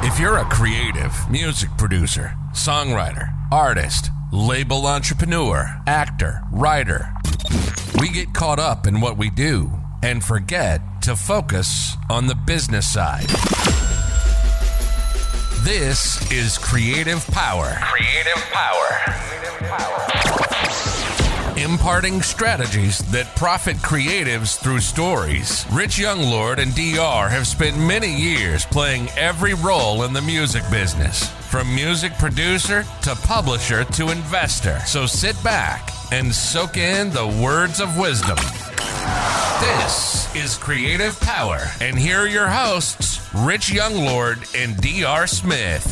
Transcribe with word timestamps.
If 0.00 0.20
you're 0.20 0.38
a 0.38 0.44
creative, 0.44 1.12
music 1.28 1.70
producer, 1.76 2.32
songwriter, 2.52 3.34
artist, 3.50 4.10
label 4.32 4.86
entrepreneur, 4.86 5.82
actor, 5.88 6.40
writer, 6.52 7.12
we 8.00 8.08
get 8.10 8.32
caught 8.32 8.60
up 8.60 8.86
in 8.86 9.00
what 9.00 9.18
we 9.18 9.28
do 9.28 9.72
and 10.04 10.22
forget 10.22 10.80
to 11.02 11.16
focus 11.16 11.96
on 12.08 12.28
the 12.28 12.36
business 12.36 12.86
side. 12.86 13.26
This 15.64 16.30
is 16.30 16.58
Creative 16.58 17.26
Power. 17.32 17.76
Creative 17.80 18.42
Power. 18.52 20.37
Imparting 21.58 22.22
strategies 22.22 22.98
that 23.10 23.34
profit 23.34 23.76
creatives 23.78 24.56
through 24.56 24.78
stories. 24.78 25.66
Rich 25.72 25.96
Younglord 25.98 26.58
and 26.58 26.72
DR 26.72 27.28
have 27.28 27.48
spent 27.48 27.76
many 27.76 28.14
years 28.14 28.64
playing 28.64 29.08
every 29.16 29.54
role 29.54 30.04
in 30.04 30.12
the 30.12 30.22
music 30.22 30.62
business, 30.70 31.28
from 31.50 31.74
music 31.74 32.12
producer 32.16 32.84
to 33.02 33.16
publisher 33.16 33.82
to 33.82 34.10
investor. 34.10 34.78
So 34.86 35.04
sit 35.06 35.34
back 35.42 35.90
and 36.12 36.32
soak 36.32 36.76
in 36.76 37.10
the 37.10 37.26
words 37.42 37.80
of 37.80 37.98
wisdom. 37.98 38.38
This 39.58 40.32
is 40.36 40.56
Creative 40.56 41.18
Power, 41.18 41.58
and 41.80 41.98
here 41.98 42.20
are 42.20 42.28
your 42.28 42.46
hosts, 42.46 43.20
Rich 43.34 43.72
Younglord 43.72 44.46
and 44.54 44.76
DR 44.76 45.26
Smith. 45.26 45.84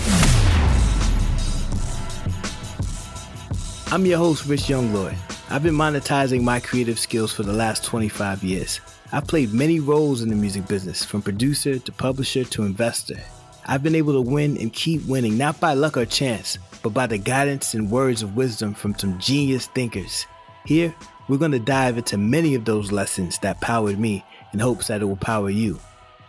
I'm 3.92 4.06
your 4.06 4.18
host, 4.18 4.46
Rich 4.46 4.68
Younglord. 4.68 5.16
I've 5.48 5.62
been 5.62 5.76
monetizing 5.76 6.42
my 6.42 6.58
creative 6.58 6.98
skills 6.98 7.32
for 7.32 7.44
the 7.44 7.52
last 7.52 7.84
25 7.84 8.42
years. 8.42 8.80
I've 9.12 9.28
played 9.28 9.52
many 9.52 9.78
roles 9.78 10.20
in 10.20 10.28
the 10.28 10.34
music 10.34 10.66
business, 10.66 11.04
from 11.04 11.22
producer 11.22 11.78
to 11.78 11.92
publisher 11.92 12.42
to 12.42 12.64
investor. 12.64 13.20
I've 13.64 13.84
been 13.84 13.94
able 13.94 14.14
to 14.14 14.20
win 14.20 14.56
and 14.56 14.72
keep 14.72 15.06
winning, 15.06 15.38
not 15.38 15.60
by 15.60 15.74
luck 15.74 15.96
or 15.96 16.04
chance, 16.04 16.58
but 16.82 16.90
by 16.90 17.06
the 17.06 17.16
guidance 17.16 17.74
and 17.74 17.92
words 17.92 18.24
of 18.24 18.34
wisdom 18.34 18.74
from 18.74 18.98
some 18.98 19.20
genius 19.20 19.68
thinkers. 19.68 20.26
Here, 20.64 20.92
we're 21.28 21.38
going 21.38 21.52
to 21.52 21.60
dive 21.60 21.96
into 21.96 22.18
many 22.18 22.56
of 22.56 22.64
those 22.64 22.90
lessons 22.90 23.38
that 23.38 23.60
powered 23.60 24.00
me 24.00 24.24
in 24.52 24.58
hopes 24.58 24.88
that 24.88 25.00
it 25.00 25.04
will 25.04 25.14
power 25.14 25.48
you. 25.48 25.78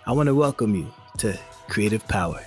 I 0.05 0.11
want 0.11 0.27
to 0.27 0.35
welcome 0.35 0.75
you 0.75 0.93
to 1.17 1.39
Creative 1.69 2.07
Power. 2.07 2.45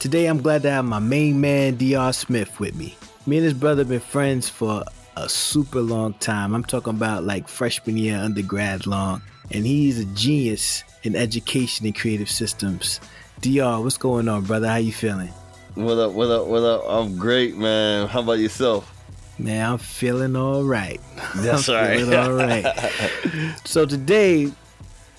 Today, 0.00 0.26
I'm 0.26 0.42
glad 0.42 0.64
to 0.64 0.70
have 0.70 0.84
my 0.84 0.98
main 0.98 1.40
man, 1.40 1.78
DR 1.78 2.12
Smith, 2.12 2.60
with 2.60 2.74
me. 2.74 2.94
Me 3.24 3.38
and 3.38 3.44
his 3.44 3.54
brother 3.54 3.80
have 3.80 3.88
been 3.88 4.00
friends 4.00 4.50
for 4.50 4.84
a 5.16 5.28
super 5.28 5.80
long 5.80 6.14
time. 6.14 6.54
I'm 6.54 6.64
talking 6.64 6.94
about 6.94 7.24
like 7.24 7.48
freshman 7.48 7.96
year 7.96 8.16
undergrad 8.16 8.86
long. 8.86 9.22
And 9.50 9.66
he's 9.66 9.98
a 10.00 10.04
genius 10.06 10.84
in 11.02 11.14
education 11.14 11.86
and 11.86 11.94
creative 11.94 12.30
systems. 12.30 13.00
DR, 13.40 13.80
what's 13.80 13.98
going 13.98 14.28
on, 14.28 14.44
brother? 14.44 14.68
How 14.68 14.76
you 14.76 14.92
feeling? 14.92 15.30
What 15.74 15.98
up, 15.98 16.12
what 16.12 16.30
up, 16.30 16.46
what 16.46 16.62
up? 16.62 16.84
I'm 16.88 17.16
great, 17.18 17.56
man. 17.56 18.08
How 18.08 18.20
about 18.20 18.38
yourself? 18.38 18.90
Man, 19.38 19.72
I'm 19.72 19.78
feeling 19.78 20.36
all 20.36 20.62
right. 20.62 21.00
That's 21.36 21.68
I'm 21.68 21.74
right. 21.74 21.98
Feeling 21.98 22.18
all 22.18 22.32
right. 22.32 23.54
so 23.64 23.84
today, 23.84 24.50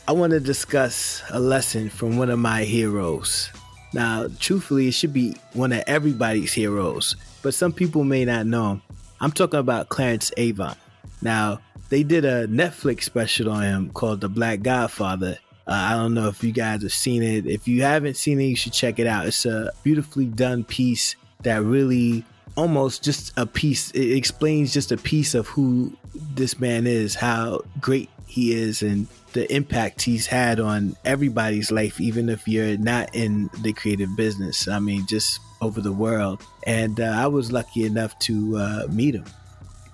I 0.08 0.14
want 0.14 0.32
to 0.32 0.40
discuss 0.40 1.24
a 1.30 1.40
lesson 1.40 1.90
from 1.90 2.18
one 2.18 2.30
of 2.30 2.40
my 2.40 2.64
heroes. 2.64 3.50
Now, 3.94 4.28
truthfully, 4.40 4.88
it 4.88 4.94
should 4.94 5.14
be 5.14 5.36
one 5.54 5.72
of 5.72 5.84
everybody's 5.88 6.54
heroes, 6.54 7.16
but 7.42 7.54
some 7.54 7.72
people 7.72 8.04
may 8.04 8.26
not 8.26 8.46
know 8.46 8.72
him. 8.72 8.82
I'm 9.22 9.32
talking 9.32 9.60
about 9.60 9.90
Clarence 9.90 10.32
Avant. 10.38 10.78
Now, 11.22 11.60
they 11.90 12.04
did 12.04 12.26
a 12.26 12.48
Netflix 12.48 13.04
special 13.04 13.50
on 13.52 13.64
him 13.64 13.90
called 13.92 14.22
The 14.22 14.30
Black 14.30 14.62
Godfather. 14.62 15.38
Uh, 15.68 15.72
I 15.72 15.94
don't 15.94 16.14
know 16.14 16.28
if 16.28 16.44
you 16.44 16.52
guys 16.52 16.84
have 16.84 16.94
seen 16.94 17.24
it. 17.24 17.46
If 17.46 17.68
you 17.68 17.82
haven't 17.84 18.18
seen 18.18 18.40
it, 18.40 18.46
you 18.46 18.56
should 18.56 18.74
check 18.74 19.00
it 19.00 19.08
out. 19.08 19.26
It's 19.26 19.46
a 19.46 19.72
beautifully 19.84 20.26
done 20.26 20.64
piece 20.64 21.16
that 21.42 21.64
really 21.64 22.24
almost 22.56 23.04
just 23.04 23.34
a 23.38 23.46
piece. 23.46 23.92
It 23.92 24.16
explains 24.16 24.74
just 24.74 24.92
a 24.92 24.98
piece 24.98 25.36
of 25.36 25.48
who 25.48 25.96
this 26.14 26.60
man 26.60 26.88
is, 26.88 27.16
how 27.16 27.62
great 27.80 28.10
he 28.28 28.54
is, 28.54 28.82
and 28.82 29.08
the 29.34 29.54
impact 29.54 30.02
he's 30.02 30.28
had 30.28 30.60
on 30.60 30.96
everybody's 31.04 31.72
life, 31.72 32.00
even 32.00 32.30
if 32.30 32.48
you're 32.48 32.78
not 32.78 33.14
in 33.14 33.50
the 33.62 33.74
creative 33.74 34.16
business. 34.16 34.68
I 34.68 34.80
mean, 34.80 35.06
just 35.08 35.40
over 35.62 35.82
the 35.82 35.92
world. 35.92 36.42
And 36.66 37.00
uh, 37.00 37.04
I 37.04 37.28
was 37.28 37.52
lucky 37.52 37.84
enough 37.84 38.18
to 38.20 38.58
uh, 38.58 38.88
meet 38.90 39.16
him. 39.16 39.26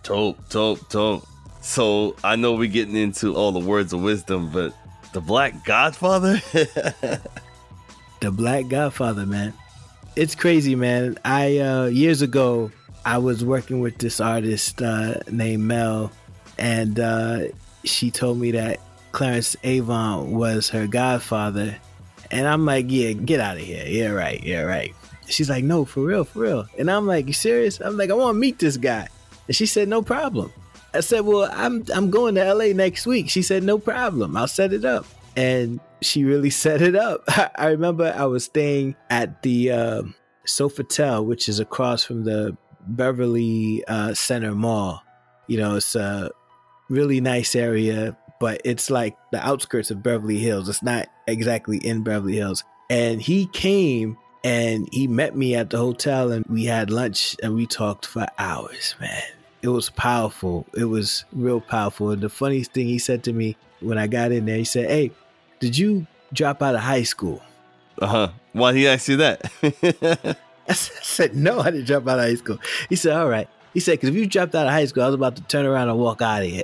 Dope, 0.03 0.38
dope, 0.50 0.88
dope. 0.89 1.27
So 1.61 2.16
I 2.23 2.35
know 2.35 2.53
we're 2.53 2.69
getting 2.69 2.95
into 2.95 3.35
all 3.35 3.51
the 3.51 3.59
words 3.59 3.94
of 3.94 4.01
wisdom, 4.01 4.50
but 4.51 4.73
the 5.13 5.21
Black 5.21 5.63
Godfather? 5.66 6.41
the 6.53 8.31
Black 8.31 8.67
Godfather, 8.67 9.25
man. 9.25 9.53
It's 10.16 10.35
crazy, 10.35 10.75
man. 10.75 11.17
I 11.23 11.59
uh, 11.59 11.85
years 11.85 12.22
ago 12.22 12.72
I 13.05 13.17
was 13.17 13.45
working 13.45 13.79
with 13.79 13.97
this 13.97 14.19
artist 14.19 14.81
uh, 14.81 15.16
named 15.31 15.63
Mel, 15.63 16.11
and 16.57 16.99
uh, 16.99 17.44
she 17.85 18.11
told 18.11 18.38
me 18.38 18.51
that 18.51 18.79
Clarence 19.13 19.55
Avant 19.63 20.31
was 20.31 20.69
her 20.69 20.85
godfather, 20.85 21.77
and 22.29 22.45
I'm 22.45 22.66
like, 22.66 22.88
yeah, 22.89 23.13
get 23.13 23.39
out 23.39 23.55
of 23.55 23.63
here. 23.63 23.85
Yeah, 23.88 24.09
right. 24.09 24.44
Yeah, 24.44 24.63
right. 24.63 24.94
She's 25.27 25.50
like, 25.50 25.63
no, 25.63 25.85
for 25.85 26.01
real, 26.01 26.25
for 26.25 26.39
real. 26.39 26.67
And 26.77 26.91
I'm 26.91 27.07
like, 27.07 27.27
you 27.27 27.33
serious? 27.33 27.79
I'm 27.79 27.95
like, 27.95 28.09
I 28.09 28.13
want 28.13 28.35
to 28.35 28.39
meet 28.39 28.59
this 28.59 28.75
guy. 28.75 29.07
And 29.47 29.55
she 29.55 29.66
said, 29.66 29.88
no 29.88 30.01
problem. 30.01 30.51
I 30.94 31.00
said, 31.00 31.21
well, 31.21 31.50
I'm 31.53 31.85
I'm 31.95 32.11
going 32.11 32.35
to 32.35 32.53
LA 32.53 32.73
next 32.73 33.07
week. 33.07 33.29
She 33.29 33.41
said, 33.41 33.63
no 33.63 33.77
problem. 33.77 34.35
I'll 34.35 34.47
set 34.50 34.73
it 34.73 34.83
up. 34.83 35.05
And 35.38 35.79
she 36.01 36.23
really 36.23 36.50
set 36.63 36.81
it 36.81 36.95
up. 36.95 37.23
I 37.56 37.67
remember 37.67 38.13
I 38.16 38.25
was 38.25 38.45
staying 38.45 38.95
at 39.09 39.41
the 39.44 39.72
uh, 39.72 40.03
Sofitel, 40.45 41.25
which 41.25 41.47
is 41.50 41.59
across 41.59 42.03
from 42.03 42.23
the 42.23 42.57
Beverly 42.88 43.84
uh, 43.88 44.13
Center 44.13 44.56
Mall. 44.56 45.03
You 45.47 45.57
know, 45.57 45.75
it's 45.75 45.95
a 45.95 46.31
really 46.89 47.22
nice 47.22 47.56
area, 47.56 48.17
but 48.39 48.62
it's 48.66 48.89
like 48.89 49.16
the 49.31 49.45
outskirts 49.45 49.91
of 49.91 50.03
Beverly 50.03 50.38
Hills. 50.38 50.69
It's 50.69 50.84
not 50.84 51.07
exactly 51.28 51.78
in 51.78 52.03
Beverly 52.03 52.35
Hills. 52.35 52.63
And 52.89 53.22
he 53.22 53.47
came 53.47 54.18
and 54.44 54.89
he 54.91 55.07
met 55.07 55.35
me 55.35 55.56
at 55.56 55.69
the 55.69 55.78
hotel 55.78 56.31
and 56.31 56.45
we 56.47 56.66
had 56.66 56.89
lunch 56.89 57.35
and 57.44 57.56
we 57.56 57.66
talked 57.66 58.06
for 58.06 58.28
hours, 58.38 58.95
man. 59.00 59.22
It 59.62 59.69
was 59.69 59.89
powerful. 59.91 60.66
It 60.73 60.85
was 60.85 61.25
real 61.31 61.62
powerful. 61.62 62.09
And 62.09 62.22
the 62.22 62.29
funniest 62.29 62.73
thing 62.73 62.88
he 62.88 62.97
said 62.97 63.23
to 63.25 63.33
me 63.33 63.56
when 63.79 63.97
I 63.97 64.07
got 64.07 64.31
in 64.31 64.45
there, 64.45 64.57
he 64.57 64.63
said, 64.63 64.89
Hey, 64.89 65.12
did 65.61 65.77
you 65.77 66.05
drop 66.33 66.61
out 66.61 66.75
of 66.75 66.81
high 66.81 67.03
school? 67.03 67.41
Uh 68.01 68.07
huh. 68.07 68.29
Why 68.51 68.73
did 68.73 68.79
he 68.79 68.88
asked 68.88 69.07
you 69.07 69.17
that? 69.17 69.49
I 70.67 70.73
said, 70.73 71.35
No, 71.35 71.59
I 71.59 71.72
didn't 71.72 71.85
drop 71.85 72.07
out 72.07 72.19
of 72.19 72.25
high 72.25 72.35
school. 72.35 72.59
He 72.89 72.97
said, 72.97 73.16
All 73.16 73.29
right. 73.29 73.47
He 73.73 73.79
said, 73.79 73.94
Because 73.94 74.09
if 74.09 74.16
you 74.16 74.25
dropped 74.25 74.55
out 74.55 74.67
of 74.67 74.73
high 74.73 74.85
school, 74.85 75.03
I 75.03 75.05
was 75.05 75.16
about 75.16 75.38
to 75.38 75.44
turn 75.44 75.66
around 75.66 75.89
and 75.89 75.97
walk 75.97 76.21
out 76.21 76.44
of 76.44 76.50
here. 76.50 76.63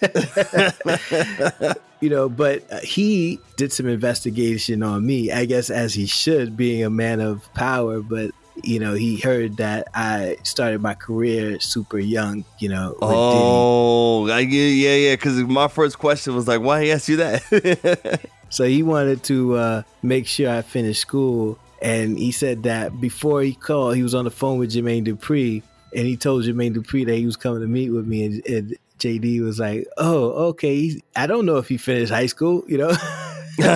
you 2.00 2.08
know, 2.08 2.28
but 2.28 2.64
uh, 2.72 2.80
he 2.80 3.38
did 3.56 3.72
some 3.72 3.86
investigation 3.86 4.82
on 4.82 5.04
me, 5.04 5.30
I 5.32 5.44
guess, 5.44 5.68
as 5.68 5.92
he 5.92 6.06
should, 6.06 6.56
being 6.56 6.84
a 6.84 6.90
man 6.90 7.20
of 7.20 7.52
power. 7.54 8.00
But 8.00 8.30
you 8.64 8.78
know, 8.78 8.94
he 8.94 9.18
heard 9.18 9.58
that 9.58 9.88
I 9.94 10.36
started 10.42 10.80
my 10.80 10.94
career 10.94 11.60
super 11.60 11.98
young. 11.98 12.44
You 12.58 12.70
know. 12.70 12.96
Oh, 13.02 14.28
I, 14.28 14.40
yeah, 14.40 14.94
yeah. 14.94 15.14
Because 15.14 15.38
my 15.38 15.68
first 15.68 15.98
question 15.98 16.34
was 16.34 16.48
like, 16.48 16.60
why 16.60 16.84
he 16.84 16.92
asked 16.92 17.08
you 17.08 17.16
that? 17.16 18.20
so 18.50 18.64
he 18.64 18.82
wanted 18.82 19.22
to 19.24 19.56
uh, 19.56 19.82
make 20.02 20.26
sure 20.26 20.50
I 20.50 20.62
finished 20.62 21.00
school, 21.00 21.58
and 21.82 22.18
he 22.18 22.32
said 22.32 22.64
that 22.64 23.00
before 23.00 23.42
he 23.42 23.54
called, 23.54 23.96
he 23.96 24.02
was 24.02 24.14
on 24.14 24.24
the 24.24 24.30
phone 24.30 24.58
with 24.58 24.72
Jermaine 24.72 25.06
Dupri, 25.06 25.62
and 25.94 26.06
he 26.06 26.16
told 26.16 26.44
Jermaine 26.44 26.74
Dupri 26.74 27.06
that 27.06 27.14
he 27.14 27.26
was 27.26 27.36
coming 27.36 27.60
to 27.60 27.68
meet 27.68 27.90
with 27.90 28.06
me, 28.06 28.24
and, 28.24 28.46
and 28.46 28.76
JD 28.98 29.42
was 29.42 29.58
like, 29.58 29.86
"Oh, 29.96 30.48
okay. 30.50 31.00
I 31.16 31.26
don't 31.26 31.46
know 31.46 31.56
if 31.56 31.68
he 31.68 31.78
finished 31.78 32.12
high 32.12 32.26
school, 32.26 32.64
you 32.68 32.78
know." 32.78 32.92
so 33.60 33.66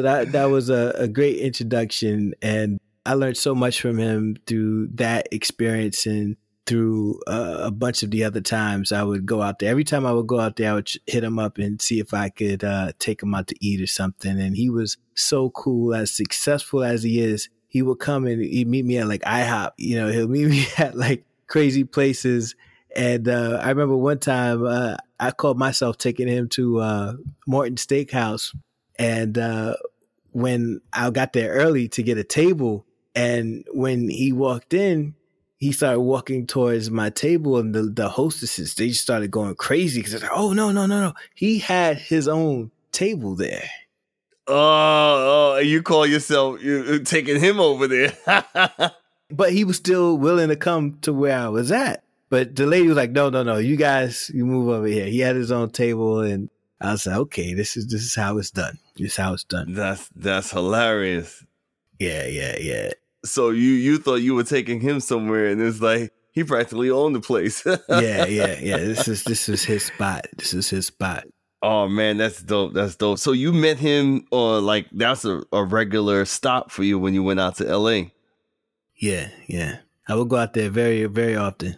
that 0.00 0.28
that 0.32 0.46
was 0.46 0.70
a, 0.70 0.94
a 0.96 1.08
great 1.08 1.38
introduction, 1.38 2.34
and 2.40 2.80
I 3.06 3.14
learned 3.14 3.36
so 3.36 3.54
much 3.54 3.80
from 3.80 3.98
him 3.98 4.36
through 4.46 4.88
that 4.94 5.28
experience 5.30 6.06
and 6.06 6.36
through 6.66 7.20
uh, 7.26 7.58
a 7.60 7.70
bunch 7.70 8.02
of 8.02 8.10
the 8.10 8.24
other 8.24 8.40
times 8.40 8.90
I 8.90 9.02
would 9.02 9.26
go 9.26 9.42
out 9.42 9.58
there. 9.58 9.70
Every 9.70 9.84
time 9.84 10.06
I 10.06 10.12
would 10.12 10.26
go 10.26 10.40
out 10.40 10.56
there, 10.56 10.70
I 10.70 10.74
would 10.74 10.90
hit 11.06 11.22
him 11.22 11.38
up 11.38 11.58
and 11.58 11.80
see 11.80 12.00
if 12.00 12.14
I 12.14 12.30
could 12.30 12.64
uh, 12.64 12.92
take 12.98 13.22
him 13.22 13.34
out 13.34 13.48
to 13.48 13.56
eat 13.60 13.82
or 13.82 13.86
something. 13.86 14.40
And 14.40 14.56
he 14.56 14.70
was 14.70 14.96
so 15.14 15.50
cool, 15.50 15.94
as 15.94 16.10
successful 16.10 16.82
as 16.82 17.02
he 17.02 17.20
is. 17.20 17.50
He 17.68 17.82
would 17.82 17.98
come 17.98 18.26
and 18.26 18.40
he'd 18.40 18.68
meet 18.68 18.84
me 18.84 18.98
at 18.98 19.08
like 19.08 19.22
IHOP. 19.22 19.72
You 19.76 19.96
know, 19.96 20.08
he'll 20.08 20.28
meet 20.28 20.46
me 20.48 20.66
at 20.78 20.96
like 20.96 21.24
crazy 21.46 21.84
places 21.84 22.54
and 22.94 23.28
uh, 23.28 23.60
I 23.60 23.70
remember 23.70 23.96
one 23.96 24.18
time 24.18 24.64
uh, 24.64 24.96
I 25.18 25.32
called 25.32 25.58
myself 25.58 25.98
taking 25.98 26.28
him 26.28 26.48
to 26.50 26.78
uh, 26.78 27.12
Morton 27.46 27.76
Steakhouse. 27.76 28.54
And 28.98 29.36
uh, 29.36 29.74
when 30.30 30.80
I 30.92 31.10
got 31.10 31.32
there 31.32 31.52
early 31.52 31.88
to 31.88 32.02
get 32.02 32.18
a 32.18 32.24
table, 32.24 32.86
and 33.14 33.64
when 33.72 34.08
he 34.08 34.32
walked 34.32 34.74
in, 34.74 35.14
he 35.58 35.72
started 35.72 36.00
walking 36.00 36.46
towards 36.46 36.90
my 36.90 37.10
table, 37.10 37.58
and 37.58 37.74
the, 37.74 37.82
the 37.82 38.08
hostesses 38.08 38.74
they 38.74 38.88
just 38.88 39.02
started 39.02 39.30
going 39.30 39.54
crazy 39.54 40.00
because 40.00 40.22
like, 40.22 40.30
oh 40.32 40.52
no 40.52 40.70
no 40.70 40.86
no 40.86 41.00
no, 41.00 41.14
he 41.34 41.58
had 41.58 41.98
his 41.98 42.28
own 42.28 42.70
table 42.92 43.34
there. 43.34 43.68
Oh, 44.46 45.34
Oh, 45.54 45.58
you 45.58 45.82
call 45.82 46.04
yourself 46.04 46.62
you 46.62 46.84
uh, 47.00 47.04
taking 47.04 47.38
him 47.38 47.60
over 47.60 47.86
there. 47.86 48.12
but 49.30 49.52
he 49.52 49.62
was 49.62 49.76
still 49.76 50.18
willing 50.18 50.48
to 50.48 50.56
come 50.56 50.98
to 51.02 51.12
where 51.12 51.38
I 51.38 51.48
was 51.48 51.70
at. 51.70 52.02
But 52.28 52.56
the 52.56 52.66
lady 52.66 52.88
was 52.88 52.96
like, 52.96 53.12
"No, 53.12 53.30
no, 53.30 53.44
no, 53.44 53.58
you 53.58 53.76
guys, 53.76 54.32
you 54.34 54.44
move 54.44 54.68
over 54.68 54.86
here." 54.86 55.06
He 55.06 55.20
had 55.20 55.36
his 55.36 55.52
own 55.52 55.70
table, 55.70 56.20
and 56.20 56.50
I 56.80 56.90
was 56.90 57.06
like, 57.06 57.16
"Okay, 57.16 57.54
this 57.54 57.76
is 57.76 57.86
this 57.86 58.02
is 58.02 58.16
how 58.16 58.38
it's 58.38 58.50
done. 58.50 58.80
This 58.96 59.12
is 59.12 59.16
how 59.16 59.34
it's 59.34 59.44
done." 59.44 59.74
That's 59.74 60.10
that's 60.16 60.50
hilarious. 60.50 61.44
Yeah, 62.00 62.26
yeah, 62.26 62.56
yeah. 62.58 62.90
So 63.24 63.50
you 63.50 63.72
you 63.72 63.98
thought 63.98 64.16
you 64.16 64.34
were 64.34 64.44
taking 64.44 64.80
him 64.80 65.00
somewhere, 65.00 65.48
and 65.48 65.60
it's 65.60 65.80
like 65.80 66.12
he 66.32 66.44
practically 66.44 66.90
owned 66.90 67.14
the 67.14 67.20
place. 67.20 67.64
yeah, 67.88 68.26
yeah, 68.26 68.58
yeah. 68.60 68.76
This 68.76 69.08
is 69.08 69.24
this 69.24 69.48
is 69.48 69.64
his 69.64 69.84
spot. 69.84 70.26
This 70.36 70.54
is 70.54 70.68
his 70.70 70.86
spot. 70.86 71.24
Oh 71.62 71.88
man, 71.88 72.18
that's 72.18 72.42
dope. 72.42 72.74
That's 72.74 72.96
dope. 72.96 73.18
So 73.18 73.32
you 73.32 73.52
met 73.52 73.78
him, 73.78 74.26
or 74.30 74.60
like 74.60 74.86
that's 74.92 75.24
a, 75.24 75.42
a 75.52 75.64
regular 75.64 76.24
stop 76.24 76.70
for 76.70 76.84
you 76.84 76.98
when 76.98 77.14
you 77.14 77.22
went 77.22 77.40
out 77.40 77.56
to 77.56 77.68
L.A. 77.68 78.12
Yeah, 78.96 79.28
yeah. 79.46 79.78
I 80.08 80.14
would 80.14 80.28
go 80.28 80.36
out 80.36 80.52
there 80.52 80.70
very, 80.70 81.04
very 81.06 81.36
often. 81.36 81.76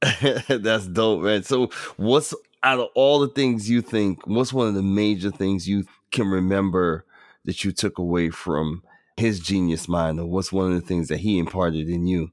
That's 0.48 0.86
dope, 0.86 1.22
man. 1.22 1.42
So, 1.42 1.70
what's 1.96 2.34
out 2.62 2.80
of 2.80 2.88
all 2.94 3.20
the 3.20 3.28
things 3.28 3.70
you 3.70 3.82
think, 3.82 4.26
what's 4.26 4.52
one 4.52 4.68
of 4.68 4.74
the 4.74 4.82
major 4.82 5.30
things 5.30 5.68
you 5.68 5.84
can 6.10 6.28
remember 6.28 7.04
that 7.44 7.64
you 7.64 7.72
took 7.72 7.98
away 7.98 8.30
from 8.30 8.82
his 9.18 9.40
genius 9.40 9.88
mind, 9.88 10.18
or 10.20 10.26
what's 10.26 10.52
one 10.52 10.72
of 10.72 10.80
the 10.80 10.86
things 10.86 11.08
that 11.08 11.18
he 11.18 11.38
imparted 11.38 11.88
in 11.88 12.06
you? 12.06 12.30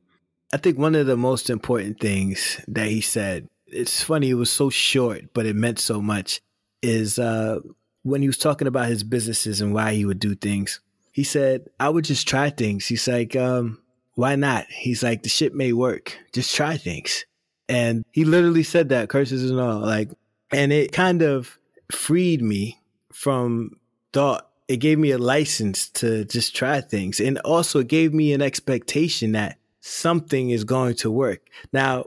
I 0.53 0.57
think 0.57 0.77
one 0.77 0.95
of 0.95 1.07
the 1.07 1.17
most 1.17 1.49
important 1.49 1.99
things 1.99 2.61
that 2.67 2.87
he 2.87 3.01
said, 3.01 3.49
it's 3.67 4.03
funny, 4.03 4.29
it 4.29 4.35
was 4.35 4.51
so 4.51 4.69
short, 4.69 5.33
but 5.33 5.45
it 5.45 5.55
meant 5.55 5.79
so 5.79 6.01
much, 6.01 6.41
is 6.81 7.19
uh, 7.19 7.59
when 8.03 8.21
he 8.21 8.27
was 8.27 8.37
talking 8.37 8.67
about 8.67 8.87
his 8.87 9.03
businesses 9.03 9.59
and 9.59 9.73
why 9.73 9.93
he 9.93 10.05
would 10.05 10.19
do 10.19 10.35
things. 10.35 10.79
He 11.11 11.23
said, 11.23 11.67
I 11.79 11.89
would 11.89 12.05
just 12.05 12.27
try 12.27 12.49
things. 12.49 12.85
He's 12.85 13.07
like, 13.07 13.35
um, 13.35 13.81
why 14.13 14.35
not? 14.35 14.65
He's 14.69 15.01
like, 15.01 15.23
the 15.23 15.29
shit 15.29 15.53
may 15.55 15.73
work. 15.73 16.17
Just 16.33 16.55
try 16.55 16.77
things. 16.77 17.25
And 17.67 18.05
he 18.11 18.25
literally 18.25 18.63
said 18.63 18.89
that, 18.89 19.09
curses 19.09 19.49
and 19.49 19.59
all. 19.59 19.79
Like, 19.79 20.11
and 20.51 20.71
it 20.71 20.91
kind 20.91 21.21
of 21.21 21.57
freed 21.91 22.41
me 22.41 22.79
from 23.11 23.79
thought. 24.13 24.49
It 24.67 24.77
gave 24.77 24.97
me 24.97 25.11
a 25.11 25.17
license 25.17 25.89
to 25.89 26.25
just 26.25 26.55
try 26.55 26.81
things. 26.81 27.19
And 27.19 27.37
also 27.39 27.79
it 27.79 27.87
gave 27.87 28.13
me 28.13 28.33
an 28.33 28.41
expectation 28.41 29.33
that 29.33 29.59
something 29.81 30.49
is 30.49 30.63
going 30.63 30.95
to 30.95 31.11
work. 31.11 31.47
Now, 31.71 32.05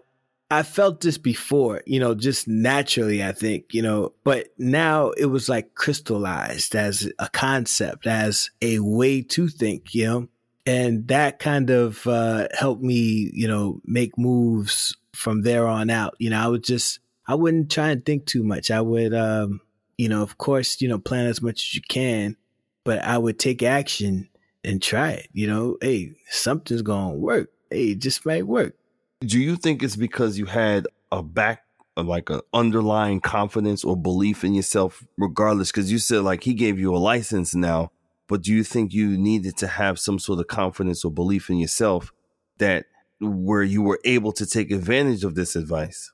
I 0.51 0.63
felt 0.63 1.03
this 1.03 1.19
before, 1.19 1.83
you 1.87 2.01
know, 2.01 2.15
just 2.15 2.49
naturally, 2.49 3.23
I 3.23 3.33
think, 3.33 3.75
you 3.75 3.83
know, 3.83 4.15
but 4.25 4.49
now 4.57 5.11
it 5.11 5.27
was 5.27 5.49
like 5.49 5.75
crystallized 5.75 6.75
as 6.75 7.11
a 7.19 7.29
concept, 7.29 8.07
as 8.07 8.51
a 8.63 8.79
way 8.79 9.21
to 9.23 9.49
think, 9.49 9.95
you 9.95 10.07
know, 10.07 10.29
and 10.65 11.07
that 11.09 11.39
kind 11.39 11.69
of 11.71 12.07
uh, 12.07 12.49
helped 12.59 12.83
me, 12.83 13.31
you 13.35 13.47
know, 13.47 13.81
make 13.85 14.17
moves 14.17 14.97
from 15.15 15.43
there 15.43 15.67
on 15.67 15.91
out. 15.91 16.15
You 16.19 16.31
know, 16.31 16.41
I 16.43 16.49
would 16.49 16.65
just, 16.65 17.01
I 17.27 17.35
wouldn't 17.35 17.71
try 17.71 17.91
and 17.91 18.05
think 18.05 18.25
too 18.25 18.43
much. 18.43 18.71
I 18.71 18.81
would, 18.81 19.13
um, 19.13 19.61
you 19.99 20.09
know, 20.09 20.23
of 20.23 20.39
course, 20.39 20.81
you 20.81 20.89
know, 20.89 20.99
plan 20.99 21.27
as 21.27 21.43
much 21.43 21.61
as 21.63 21.75
you 21.75 21.83
can, 21.89 22.37
but 22.85 22.99
I 23.01 23.19
would 23.19 23.39
take 23.39 23.63
action 23.63 24.29
and 24.65 24.83
try 24.83 25.13
it. 25.13 25.29
You 25.33 25.47
know, 25.47 25.77
hey, 25.81 26.13
something's 26.31 26.83
going 26.83 27.13
to 27.13 27.19
work. 27.19 27.51
Hey, 27.71 27.91
it 27.91 27.99
just 27.99 28.25
might 28.25 28.47
work. 28.47 28.75
Do 29.21 29.39
you 29.39 29.57
think 29.57 29.83
it's 29.83 29.97
because 29.97 30.39
you 30.39 30.47
had 30.47 30.87
a 31.11 31.23
back, 31.23 31.65
like 31.97 32.31
an 32.31 32.41
underlying 32.53 33.21
confidence 33.21 33.85
or 33.85 33.97
belief 33.97 34.45
in 34.45 34.55
yourself, 34.55 35.05
regardless? 35.17 35.73
Because 35.73 35.91
you 35.91 35.99
said 35.99 36.23
like 36.23 36.45
he 36.45 36.55
gave 36.55 36.79
you 36.79 36.95
a 36.95 36.99
license 36.99 37.55
now, 37.55 37.91
but 38.29 38.43
do 38.43 38.53
you 38.53 38.63
think 38.63 38.93
you 38.93 39.19
needed 39.19 39.57
to 39.59 39.67
have 39.67 39.99
some 39.99 40.19
sort 40.19 40.39
of 40.39 40.47
confidence 40.47 41.05
or 41.05 41.11
belief 41.11 41.51
in 41.51 41.57
yourself 41.57 42.13
that 42.59 42.87
where 43.21 43.63
you 43.63 43.83
were 43.83 43.99
able 44.05 44.33
to 44.33 44.47
take 44.47 44.71
advantage 44.71 45.25
of 45.25 45.35
this 45.35 45.57
advice? 45.57 46.13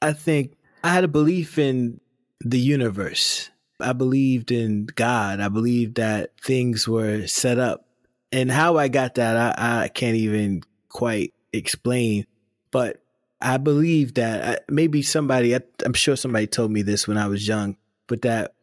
I 0.00 0.12
think 0.12 0.56
I 0.84 0.90
had 0.90 1.04
a 1.04 1.08
belief 1.08 1.58
in 1.58 2.00
the 2.40 2.60
universe. 2.60 3.50
I 3.80 3.92
believed 3.92 4.50
in 4.50 4.86
God. 4.86 5.40
I 5.40 5.48
believed 5.48 5.96
that 5.96 6.30
things 6.40 6.86
were 6.88 7.26
set 7.26 7.58
up. 7.58 7.86
And 8.32 8.50
how 8.50 8.76
I 8.76 8.88
got 8.88 9.16
that, 9.16 9.58
I, 9.58 9.84
I 9.84 9.88
can't 9.88 10.16
even 10.16 10.62
quite 10.88 11.34
explain. 11.52 12.26
But 12.70 13.02
I 13.40 13.58
believe 13.58 14.14
that 14.14 14.44
I, 14.44 14.58
maybe 14.68 15.02
somebody, 15.02 15.54
I, 15.54 15.60
I'm 15.84 15.92
sure 15.92 16.16
somebody 16.16 16.46
told 16.46 16.70
me 16.70 16.82
this 16.82 17.06
when 17.06 17.18
I 17.18 17.26
was 17.26 17.46
young, 17.46 17.76
but 18.06 18.22
that 18.22 18.54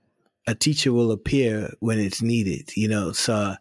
a 0.47 0.55
teacher 0.55 0.91
will 0.91 1.11
appear 1.11 1.73
when 1.79 1.99
it's 1.99 2.21
needed, 2.21 2.75
you 2.75 2.87
know. 2.87 3.11
So 3.11 3.55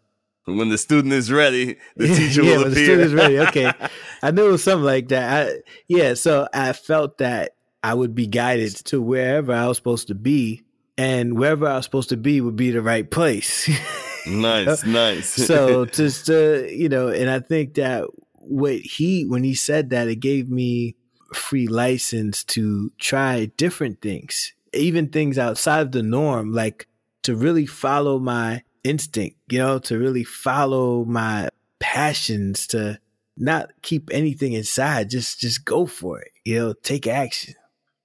when 0.45 0.69
the 0.69 0.77
student 0.77 1.13
is 1.13 1.31
ready, 1.31 1.77
the 1.95 2.07
teacher 2.15 2.43
yeah, 2.43 2.57
will 2.57 2.63
when 2.63 2.71
appear. 2.71 2.73
the 2.73 2.83
student 2.83 3.01
is 3.07 3.13
ready. 3.13 3.39
Okay, 3.39 3.71
I 4.23 4.31
knew 4.31 4.47
it 4.47 4.51
was 4.51 4.63
something 4.63 4.85
like 4.85 5.09
that. 5.09 5.47
I, 5.47 5.53
yeah, 5.87 6.15
so 6.15 6.47
I 6.53 6.73
felt 6.73 7.19
that 7.19 7.55
I 7.83 7.93
would 7.93 8.15
be 8.15 8.27
guided 8.27 8.75
to 8.85 9.01
wherever 9.01 9.53
I 9.53 9.67
was 9.67 9.77
supposed 9.77 10.07
to 10.07 10.15
be, 10.15 10.63
and 10.97 11.37
wherever 11.37 11.67
I 11.67 11.77
was 11.77 11.85
supposed 11.85 12.09
to 12.09 12.17
be 12.17 12.41
would 12.41 12.55
be 12.55 12.71
the 12.71 12.81
right 12.81 13.09
place. 13.09 13.69
nice, 14.27 14.85
nice. 14.85 15.29
so 15.29 15.85
just 15.85 16.27
to 16.27 16.67
you 16.71 16.89
know, 16.89 17.09
and 17.09 17.29
I 17.29 17.39
think 17.39 17.75
that 17.75 18.05
what 18.33 18.75
he 18.75 19.25
when 19.25 19.43
he 19.43 19.55
said 19.55 19.89
that, 19.91 20.07
it 20.07 20.17
gave 20.17 20.49
me 20.49 20.95
free 21.33 21.67
license 21.67 22.43
to 22.43 22.91
try 22.97 23.45
different 23.57 24.01
things, 24.01 24.53
even 24.73 25.09
things 25.09 25.37
outside 25.37 25.81
of 25.81 25.91
the 25.91 26.03
norm, 26.03 26.51
like 26.51 26.87
to 27.23 27.35
really 27.35 27.65
follow 27.65 28.19
my 28.19 28.63
instinct, 28.83 29.37
you 29.49 29.59
know, 29.59 29.79
to 29.79 29.97
really 29.97 30.23
follow 30.23 31.05
my 31.05 31.49
passions, 31.79 32.67
to 32.67 32.99
not 33.37 33.71
keep 33.81 34.09
anything 34.11 34.53
inside, 34.53 35.09
just 35.09 35.39
just 35.39 35.65
go 35.65 35.85
for 35.85 36.19
it, 36.19 36.31
you 36.43 36.59
know, 36.59 36.73
take 36.73 37.07
action. 37.07 37.55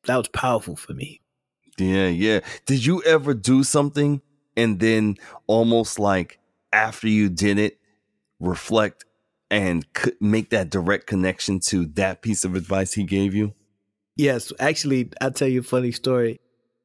That 0.04 0.16
was 0.16 0.28
powerful 0.28 0.76
for 0.76 0.94
me. 0.94 1.20
Yeah, 1.78 2.08
yeah. 2.08 2.40
Did 2.64 2.84
you 2.84 3.02
ever 3.02 3.34
do 3.34 3.62
something 3.62 4.22
and 4.56 4.80
then 4.80 5.16
almost 5.46 5.98
like 5.98 6.38
after 6.72 7.08
you 7.08 7.28
did 7.28 7.58
it, 7.58 7.78
reflect 8.40 9.04
and 9.50 9.86
make 10.20 10.50
that 10.50 10.70
direct 10.70 11.06
connection 11.06 11.60
to 11.60 11.86
that 11.86 12.22
piece 12.22 12.44
of 12.44 12.54
advice 12.54 12.94
he 12.94 13.04
gave 13.04 13.34
you? 13.34 13.54
Yes, 14.16 14.52
actually, 14.58 15.10
I'll 15.20 15.30
tell 15.30 15.48
you 15.48 15.60
a 15.60 15.64
funny 15.64 15.92
story. 15.92 16.40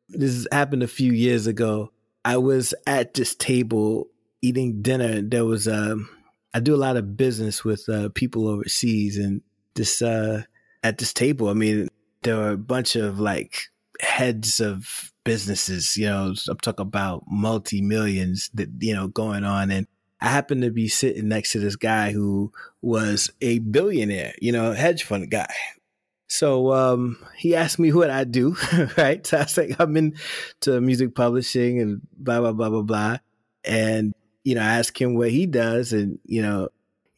This 0.09 0.45
happened 0.51 0.83
a 0.83 0.88
few 0.88 1.13
years 1.13 1.47
ago. 1.47 1.91
I 2.25 2.38
was 2.38 2.73
at 2.85 3.13
this 3.13 3.35
table 3.35 4.09
eating 4.41 4.81
dinner. 4.81 5.21
There 5.21 5.45
was 5.45 5.67
um, 5.67 6.09
I 6.53 6.60
do 6.60 6.75
a 6.75 6.77
lot 6.77 6.98
of 6.98 7.15
business 7.15 7.63
with 7.63 7.88
uh, 7.88 8.10
people 8.13 8.48
overseas, 8.48 9.17
and 9.17 9.41
this 9.75 10.01
uh, 10.01 10.43
at 10.83 10.98
this 10.98 11.13
table, 11.13 11.48
I 11.48 11.53
mean, 11.53 11.88
there 12.24 12.36
were 12.36 12.51
a 12.51 12.57
bunch 12.57 12.95
of 12.95 13.19
like 13.19 13.69
heads 14.01 14.60
of 14.60 15.12
businesses. 15.24 15.96
You 15.98 16.08
know, 16.08 16.34
I'm 16.50 16.58
talking 16.58 16.86
about 16.86 17.24
multi 17.27 17.81
millions 17.81 18.50
that 18.53 18.70
you 18.79 18.93
know 18.93 19.08
going 19.08 19.43
on, 19.43 19.72
and 19.72 19.88
I 20.20 20.29
happened 20.29 20.63
to 20.63 20.72
be 20.72 20.88
sitting 20.88 21.27
next 21.27 21.51
to 21.53 21.60
this 21.60 21.75
guy 21.75 22.12
who 22.12 22.51
was 22.81 23.31
a 23.41 23.60
billionaire. 23.60 24.34
You 24.41 24.51
know, 24.51 24.74
hedge 24.74 25.03
fund 25.03 25.29
guy. 25.29 25.53
So 26.27 26.72
um, 26.72 27.17
he 27.36 27.55
asked 27.55 27.77
me 27.77 27.91
what 27.91 28.10
I 28.10 28.24
do, 28.24 28.55
right? 28.98 29.25
So 29.25 29.38
I 29.38 29.41
was 29.41 29.58
like, 29.58 29.75
I'm 29.79 29.98
into 29.98 30.79
music 30.79 31.13
publishing 31.13 31.81
and 31.81 32.01
blah 32.17 32.39
blah 32.39 32.53
blah 32.53 32.70
blah 32.70 32.84
blah. 32.84 33.17
And 33.63 34.13
you 34.43 34.55
know, 34.55 34.62
I 34.62 34.79
asked 34.79 34.98
him 34.98 35.15
what 35.15 35.31
he 35.31 35.46
does, 35.46 35.93
and 35.93 36.20
you 36.25 36.41
know, 36.41 36.70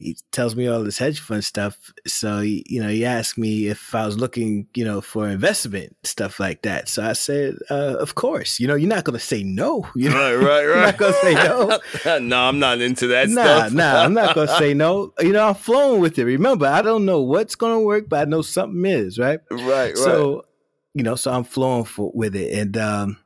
he 0.04 0.18
tells 0.32 0.54
me 0.54 0.66
all 0.66 0.84
this 0.84 0.98
hedge 0.98 1.18
fund 1.18 1.42
stuff. 1.42 1.90
So 2.06 2.40
he, 2.40 2.62
you 2.68 2.82
know, 2.82 2.90
he 2.90 3.06
asked 3.06 3.38
me 3.38 3.68
if 3.68 3.94
I 3.94 4.04
was 4.04 4.18
looking, 4.18 4.66
you 4.74 4.84
know, 4.84 5.00
for 5.00 5.26
investment 5.26 5.96
stuff 6.02 6.38
like 6.38 6.60
that. 6.62 6.90
So 6.90 7.02
I 7.02 7.14
said, 7.14 7.56
uh, 7.70 7.96
of 7.98 8.14
course. 8.14 8.60
You 8.60 8.68
know, 8.68 8.74
you're 8.74 8.88
not 8.88 9.04
going 9.04 9.18
to 9.18 9.24
say 9.24 9.42
no. 9.42 9.88
You 9.96 10.10
know? 10.10 10.36
Right, 10.36 10.44
right, 10.44 10.44
right. 10.44 10.62
you're 10.66 10.80
not 10.82 10.96
going 10.98 11.12
to 11.14 11.18
say 11.20 11.34
no. 11.34 12.18
no, 12.18 12.40
I'm 12.42 12.58
not 12.58 12.82
into 12.82 13.06
that 13.06 13.30
nah, 13.30 13.42
stuff. 13.42 13.72
nah, 13.72 14.02
I'm 14.02 14.12
not 14.12 14.34
going 14.34 14.48
to 14.48 14.56
say 14.58 14.74
no. 14.74 15.14
You 15.22 15.32
know, 15.32 15.48
I'm 15.48 15.54
flowing 15.54 16.02
with 16.02 16.18
it. 16.18 16.24
Remember, 16.26 16.66
I 16.66 16.82
don't 16.82 17.06
know 17.06 17.22
what's 17.22 17.54
going 17.54 17.78
to 17.78 17.80
work, 17.80 18.10
but 18.10 18.20
I 18.20 18.24
know 18.28 18.42
something 18.42 18.84
is 18.84 19.18
right. 19.18 19.40
Right, 19.50 19.62
right. 19.62 19.96
So, 19.96 20.44
you 20.92 21.02
know, 21.02 21.14
so 21.14 21.32
I'm 21.32 21.44
flowing 21.44 21.84
for, 21.84 22.12
with 22.14 22.36
it, 22.36 22.52
and 22.52 22.76
um, 22.76 23.16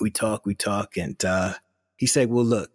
we 0.00 0.10
talk, 0.10 0.46
we 0.46 0.54
talk, 0.54 0.96
and 0.96 1.22
uh, 1.24 1.54
he 1.96 2.06
said, 2.06 2.30
"Well, 2.30 2.44
look." 2.44 2.70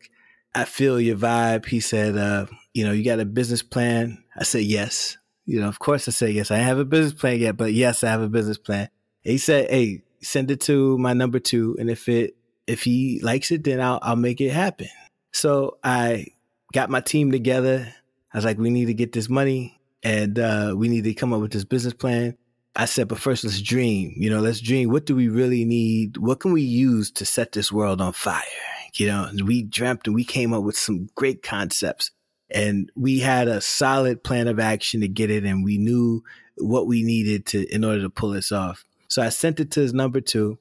I 0.56 0.66
feel 0.66 1.00
your 1.00 1.18
vibe. 1.18 1.68
He 1.68 1.80
said, 1.80 2.18
uh, 2.18 2.48
you 2.78 2.86
know, 2.86 2.92
you 2.92 3.04
got 3.04 3.20
a 3.20 3.26
business 3.26 3.64
plan. 3.64 4.24
I 4.38 4.44
said, 4.44 4.62
yes. 4.62 5.18
You 5.46 5.60
know, 5.60 5.68
of 5.68 5.80
course 5.80 6.08
I 6.08 6.12
said 6.12 6.34
yes. 6.34 6.52
I 6.52 6.58
have 6.58 6.78
a 6.78 6.86
business 6.86 7.20
plan 7.20 7.40
yet, 7.40 7.58
but 7.58 7.74
yes, 7.74 8.04
I 8.04 8.10
have 8.10 8.22
a 8.22 8.30
business 8.30 8.60
plan. 8.60 8.88
And 9.26 9.32
he 9.32 9.40
said, 9.40 9.72
hey, 9.72 10.04
send 10.22 10.52
it 10.52 10.62
to 10.62 10.96
my 11.00 11.14
number 11.14 11.40
two. 11.40 11.76
And 11.80 11.90
if 11.90 12.08
it, 12.08 12.36
if 12.68 12.84
he 12.84 13.20
likes 13.24 13.50
it, 13.50 13.64
then 13.64 13.82
I'll, 13.82 13.98
I'll 14.04 14.16
make 14.16 14.42
it 14.42 14.52
happen. 14.52 14.90
So 15.32 15.80
I 15.84 16.28
got 16.72 16.92
my 16.92 17.02
team 17.02 17.32
together. 17.32 17.92
I 18.32 18.38
was 18.38 18.46
like, 18.46 18.60
we 18.60 18.70
need 18.70 18.86
to 18.86 18.94
get 18.94 19.12
this 19.12 19.28
money 19.28 19.80
and, 20.04 20.38
uh, 20.38 20.76
we 20.78 20.88
need 20.88 21.06
to 21.06 21.16
come 21.16 21.34
up 21.34 21.42
with 21.42 21.54
this 21.54 21.66
business 21.66 21.96
plan. 21.96 22.38
I 22.76 22.86
said, 22.86 23.08
but 23.08 23.18
first 23.18 23.44
let's 23.44 23.60
dream, 23.60 24.14
you 24.18 24.30
know, 24.30 24.40
let's 24.40 24.62
dream. 24.62 24.92
What 24.92 25.08
do 25.08 25.16
we 25.16 25.30
really 25.30 25.66
need? 25.66 26.18
What 26.18 26.42
can 26.42 26.54
we 26.54 26.62
use 26.62 27.10
to 27.14 27.26
set 27.26 27.54
this 27.54 27.72
world 27.72 28.02
on 28.02 28.14
fire? 28.14 28.44
You 28.94 29.08
know, 29.08 29.32
we 29.44 29.64
dreamt 29.64 30.06
and 30.06 30.16
we 30.16 30.24
came 30.24 30.54
up 30.54 30.64
with 30.64 30.78
some 30.78 31.10
great 31.16 31.42
concepts 31.42 32.12
and 32.50 32.92
we 32.96 33.20
had 33.20 33.48
a 33.48 33.62
solid 33.62 34.24
plan 34.24 34.48
of 34.48 34.60
action 34.60 35.02
to 35.02 35.08
get 35.08 35.30
it. 35.32 35.44
And 35.44 35.64
we 35.64 35.78
knew 35.78 36.24
what 36.58 36.88
we 36.88 37.04
needed 37.04 37.46
to, 37.48 37.68
in 37.74 37.84
order 37.84 38.02
to 38.02 38.10
pull 38.10 38.32
this 38.32 38.52
off. 38.52 38.84
So 39.08 39.22
I 39.22 39.30
sent 39.30 39.60
it 39.60 39.72
to 39.72 39.82
his 39.82 39.94
number 39.94 40.22
two. 40.22 40.58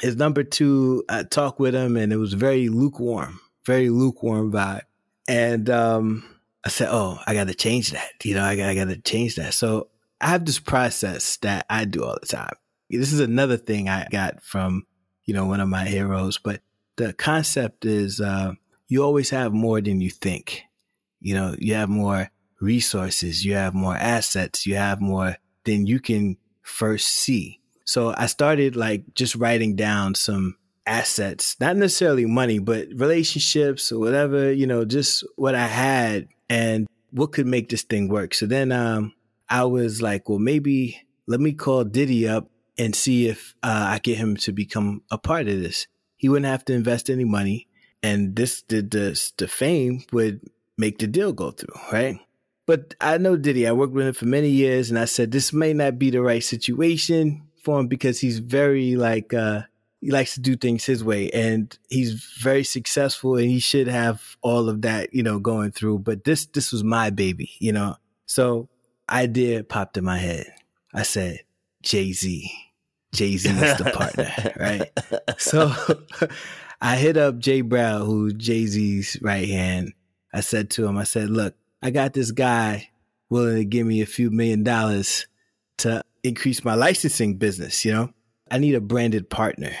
His 0.00 0.16
number 0.16 0.42
two, 0.42 1.04
I 1.08 1.24
talked 1.24 1.60
with 1.60 1.74
him 1.74 1.96
and 1.96 2.12
it 2.12 2.16
was 2.16 2.32
very 2.32 2.68
lukewarm, 2.68 3.40
very 3.66 3.90
lukewarm 3.90 4.52
vibe. 4.52 4.82
And, 5.28 5.68
um, 5.70 6.24
I 6.64 6.68
said, 6.68 6.88
"Oh, 6.90 7.18
I 7.26 7.34
got 7.34 7.48
to 7.48 7.54
change 7.54 7.92
that. 7.92 8.10
You 8.22 8.34
know, 8.34 8.44
I 8.44 8.56
got, 8.56 8.68
I 8.68 8.74
got 8.74 8.88
to 8.88 8.96
change 8.98 9.36
that." 9.36 9.54
So 9.54 9.88
I 10.20 10.28
have 10.28 10.44
this 10.44 10.58
process 10.58 11.38
that 11.38 11.64
I 11.70 11.84
do 11.86 12.04
all 12.04 12.18
the 12.20 12.26
time. 12.26 12.52
This 12.90 13.12
is 13.12 13.20
another 13.20 13.56
thing 13.56 13.88
I 13.88 14.06
got 14.10 14.42
from, 14.42 14.84
you 15.24 15.32
know, 15.32 15.46
one 15.46 15.60
of 15.60 15.68
my 15.68 15.86
heroes. 15.86 16.38
But 16.38 16.60
the 16.96 17.12
concept 17.14 17.86
is, 17.86 18.20
uh, 18.20 18.52
you 18.88 19.02
always 19.02 19.30
have 19.30 19.52
more 19.52 19.80
than 19.80 20.00
you 20.00 20.10
think. 20.10 20.64
You 21.20 21.34
know, 21.34 21.54
you 21.58 21.74
have 21.74 21.88
more 21.88 22.30
resources, 22.60 23.44
you 23.44 23.54
have 23.54 23.74
more 23.74 23.96
assets, 23.96 24.66
you 24.66 24.76
have 24.76 25.00
more 25.00 25.36
than 25.64 25.86
you 25.86 26.00
can 26.00 26.36
first 26.62 27.08
see. 27.08 27.60
So 27.84 28.14
I 28.16 28.26
started 28.26 28.76
like 28.76 29.14
just 29.14 29.34
writing 29.34 29.76
down 29.76 30.14
some 30.14 30.56
assets, 30.86 31.56
not 31.60 31.76
necessarily 31.76 32.26
money, 32.26 32.58
but 32.58 32.88
relationships 32.94 33.92
or 33.92 33.98
whatever, 33.98 34.52
you 34.52 34.66
know, 34.66 34.84
just 34.84 35.24
what 35.36 35.54
I 35.54 35.66
had 35.66 36.28
and 36.48 36.86
what 37.10 37.32
could 37.32 37.46
make 37.46 37.68
this 37.68 37.82
thing 37.82 38.08
work. 38.08 38.34
So 38.34 38.46
then 38.46 38.72
um, 38.72 39.12
I 39.48 39.64
was 39.64 40.00
like, 40.00 40.28
well, 40.28 40.38
maybe 40.38 41.00
let 41.26 41.40
me 41.40 41.52
call 41.52 41.84
Diddy 41.84 42.28
up 42.28 42.48
and 42.78 42.94
see 42.94 43.28
if 43.28 43.54
uh, 43.62 43.86
I 43.90 43.98
get 43.98 44.18
him 44.18 44.36
to 44.38 44.52
become 44.52 45.02
a 45.10 45.18
part 45.18 45.48
of 45.48 45.60
this. 45.60 45.86
He 46.16 46.28
wouldn't 46.28 46.50
have 46.50 46.64
to 46.66 46.74
invest 46.74 47.10
any 47.10 47.24
money, 47.24 47.66
and 48.02 48.36
this 48.36 48.62
the 48.68 48.82
the, 48.82 49.32
the 49.36 49.48
fame 49.48 50.04
would 50.12 50.40
make 50.80 50.98
the 50.98 51.06
deal 51.06 51.32
go 51.32 51.50
through, 51.52 51.74
right? 51.92 52.18
But 52.66 52.94
I 53.00 53.18
know 53.18 53.36
Diddy. 53.36 53.66
I 53.66 53.72
worked 53.72 53.92
with 53.92 54.06
him 54.06 54.14
for 54.14 54.26
many 54.26 54.48
years, 54.48 54.90
and 54.90 54.98
I 54.98 55.04
said 55.04 55.30
this 55.30 55.52
may 55.52 55.72
not 55.72 55.98
be 55.98 56.10
the 56.10 56.22
right 56.22 56.42
situation 56.42 57.42
for 57.62 57.78
him 57.78 57.88
because 57.88 58.20
he's 58.20 58.38
very 58.38 58.96
like 58.96 59.34
uh, 59.34 59.62
he 60.00 60.10
likes 60.10 60.34
to 60.34 60.40
do 60.40 60.56
things 60.56 60.84
his 60.84 61.04
way 61.04 61.30
and 61.30 61.78
he's 61.90 62.24
very 62.40 62.64
successful 62.64 63.36
and 63.36 63.50
he 63.50 63.58
should 63.58 63.86
have 63.86 64.36
all 64.40 64.68
of 64.68 64.82
that, 64.82 65.12
you 65.12 65.22
know, 65.22 65.38
going 65.38 65.72
through. 65.72 65.98
But 65.98 66.24
this, 66.24 66.46
this 66.46 66.72
was 66.72 66.82
my 66.82 67.10
baby, 67.10 67.50
you 67.58 67.72
know? 67.72 67.96
So 68.26 68.68
idea 69.08 69.62
popped 69.62 69.96
in 69.98 70.04
my 70.04 70.18
head. 70.18 70.46
I 70.94 71.02
said, 71.02 71.40
Jay 71.82 72.12
Z. 72.12 72.50
Jay 73.12 73.36
Z 73.36 73.50
is 73.50 73.78
the 73.78 73.90
partner, 73.90 74.32
right? 74.58 74.90
So 75.38 75.72
I 76.80 76.96
hit 76.96 77.16
up 77.16 77.38
Jay 77.38 77.60
Brown, 77.60 78.06
who's 78.06 78.34
Jay 78.34 78.66
Z's 78.66 79.18
right 79.20 79.48
hand. 79.48 79.92
I 80.32 80.40
said 80.40 80.70
to 80.70 80.86
him, 80.86 80.96
I 80.96 81.04
said, 81.04 81.30
look, 81.30 81.54
I 81.82 81.90
got 81.90 82.12
this 82.12 82.30
guy 82.30 82.90
willing 83.28 83.56
to 83.56 83.64
give 83.64 83.86
me 83.86 84.00
a 84.00 84.06
few 84.06 84.30
million 84.30 84.62
dollars 84.62 85.26
to 85.78 86.04
increase 86.22 86.64
my 86.64 86.74
licensing 86.74 87.36
business, 87.36 87.84
you 87.84 87.92
know? 87.92 88.10
I 88.50 88.58
need 88.58 88.74
a 88.74 88.80
branded 88.80 89.30
partner. 89.30 89.72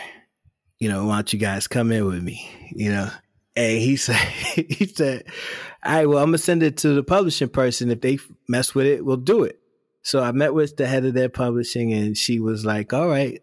You 0.78 0.88
know, 0.88 1.06
why 1.06 1.16
don't 1.16 1.32
you 1.32 1.38
guys 1.38 1.66
come 1.66 1.92
in 1.92 2.06
with 2.06 2.22
me? 2.22 2.48
You 2.70 2.90
know, 2.90 3.10
and 3.56 3.78
he 3.78 3.96
said, 3.96 4.16
he 4.16 4.86
said, 4.86 5.24
all 5.84 5.92
right, 5.92 6.08
well, 6.08 6.18
I'm 6.18 6.28
gonna 6.28 6.38
send 6.38 6.62
it 6.62 6.78
to 6.78 6.94
the 6.94 7.02
publishing 7.02 7.48
person. 7.48 7.90
If 7.90 8.00
they 8.00 8.18
mess 8.48 8.74
with 8.74 8.86
it, 8.86 9.04
we'll 9.04 9.16
do 9.16 9.44
it. 9.44 9.58
So 10.02 10.22
I 10.22 10.32
met 10.32 10.54
with 10.54 10.76
the 10.76 10.86
head 10.86 11.04
of 11.04 11.14
their 11.14 11.28
publishing, 11.28 11.92
and 11.92 12.16
she 12.16 12.40
was 12.40 12.64
like, 12.64 12.92
all 12.92 13.08
right. 13.08 13.42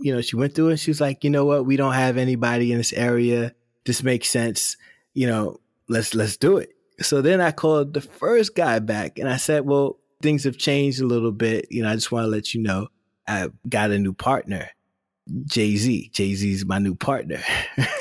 You 0.00 0.14
know, 0.14 0.20
she 0.20 0.36
went 0.36 0.54
through 0.54 0.68
it. 0.68 0.76
She 0.76 0.90
was 0.90 1.00
like, 1.00 1.24
you 1.24 1.30
know 1.30 1.44
what? 1.44 1.66
We 1.66 1.76
don't 1.76 1.94
have 1.94 2.18
anybody 2.18 2.70
in 2.70 2.78
this 2.78 2.92
area. 2.92 3.52
This 3.84 4.02
makes 4.04 4.30
sense. 4.30 4.76
You 5.12 5.26
know, 5.26 5.60
let's 5.88 6.14
let's 6.14 6.36
do 6.36 6.56
it. 6.58 6.70
So 7.00 7.22
then 7.22 7.40
I 7.40 7.52
called 7.52 7.94
the 7.94 8.00
first 8.00 8.54
guy 8.54 8.78
back, 8.78 9.18
and 9.18 9.28
I 9.28 9.36
said, 9.36 9.64
well, 9.66 9.98
things 10.22 10.44
have 10.44 10.58
changed 10.58 11.00
a 11.00 11.06
little 11.06 11.32
bit. 11.32 11.66
You 11.70 11.82
know, 11.82 11.90
I 11.90 11.94
just 11.94 12.12
want 12.12 12.24
to 12.24 12.28
let 12.28 12.54
you 12.54 12.62
know 12.62 12.88
I 13.26 13.48
got 13.68 13.90
a 13.90 13.98
new 13.98 14.12
partner. 14.12 14.70
Jay 15.44 15.76
Z. 15.76 16.10
Jay 16.12 16.34
Z's 16.34 16.64
my 16.64 16.78
new 16.78 16.94
partner. 16.94 17.40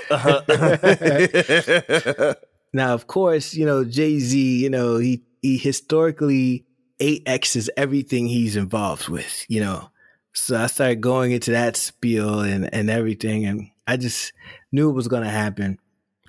uh-huh. 0.09 0.41
now, 2.73 2.93
of 2.93 3.07
course, 3.07 3.53
you 3.53 3.65
know, 3.65 3.83
Jay 3.83 4.19
Z, 4.19 4.63
you 4.63 4.69
know, 4.69 4.97
he, 4.97 5.23
he 5.41 5.57
historically 5.57 6.65
8Xs 6.99 7.69
everything 7.75 8.27
he's 8.27 8.55
involved 8.55 9.09
with, 9.09 9.45
you 9.49 9.59
know. 9.59 9.89
So 10.33 10.57
I 10.57 10.67
started 10.67 11.01
going 11.01 11.31
into 11.31 11.51
that 11.51 11.75
spiel 11.75 12.39
and, 12.39 12.73
and 12.73 12.89
everything. 12.89 13.45
And 13.45 13.69
I 13.87 13.97
just 13.97 14.31
knew 14.71 14.89
it 14.89 14.93
was 14.93 15.07
going 15.07 15.23
to 15.23 15.29
happen. 15.29 15.79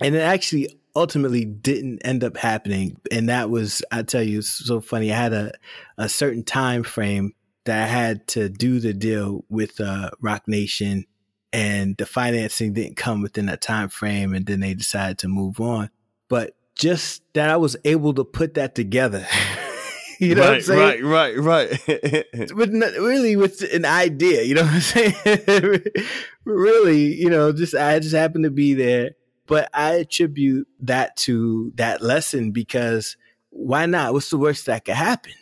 And 0.01 0.15
it 0.15 0.21
actually 0.21 0.78
ultimately 0.95 1.45
didn't 1.45 1.99
end 2.05 2.23
up 2.23 2.37
happening. 2.37 2.99
And 3.11 3.29
that 3.29 3.49
was, 3.49 3.83
I 3.91 4.03
tell 4.03 4.23
you, 4.23 4.41
so 4.41 4.81
funny. 4.81 5.11
I 5.11 5.15
had 5.15 5.33
a, 5.33 5.51
a 5.97 6.09
certain 6.09 6.43
time 6.43 6.83
frame 6.83 7.33
that 7.65 7.83
I 7.83 7.87
had 7.87 8.27
to 8.29 8.49
do 8.49 8.79
the 8.79 8.93
deal 8.93 9.45
with 9.49 9.79
uh, 9.79 10.09
Roc 10.21 10.47
Nation, 10.47 11.05
and 11.51 11.95
the 11.97 12.05
financing 12.05 12.73
didn't 12.73 12.97
come 12.97 13.21
within 13.21 13.47
that 13.47 13.61
time 13.61 13.89
frame, 13.89 14.33
and 14.33 14.45
then 14.45 14.59
they 14.59 14.73
decided 14.73 15.19
to 15.19 15.27
move 15.27 15.59
on. 15.59 15.89
But 16.29 16.55
just 16.75 17.21
that 17.33 17.49
I 17.49 17.57
was 17.57 17.75
able 17.85 18.13
to 18.13 18.23
put 18.23 18.55
that 18.55 18.73
together. 18.73 19.27
you 20.19 20.35
know 20.35 20.41
right, 20.41 20.47
what 20.47 20.55
I'm 20.55 20.61
saying? 20.61 21.05
Right, 21.05 21.37
right, 21.37 21.79
right. 21.87 21.87
with 22.55 22.73
really 22.73 23.35
with 23.35 23.61
an 23.73 23.85
idea, 23.85 24.43
you 24.43 24.55
know 24.55 24.63
what 24.63 24.73
I'm 24.73 24.81
saying? 24.81 25.83
really, 26.45 27.13
you 27.13 27.29
know, 27.29 27.51
just 27.51 27.75
I 27.75 27.99
just 27.99 28.15
happened 28.15 28.45
to 28.45 28.51
be 28.51 28.73
there. 28.73 29.11
But 29.49 29.69
I 29.73 29.95
attribute 29.95 30.67
that 30.81 31.17
to 31.17 31.73
that 31.75 32.01
lesson 32.01 32.51
because 32.51 33.17
why 33.49 33.87
not? 33.87 34.13
What's 34.13 34.29
the 34.29 34.37
worst 34.37 34.67
that 34.67 34.85
could 34.85 34.95
happen? 34.95 35.33